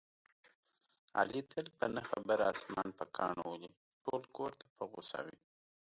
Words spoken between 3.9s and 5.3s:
ټول کورته په غوسه